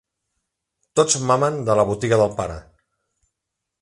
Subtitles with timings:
[0.99, 2.57] Tots mamen de la botiga del pare.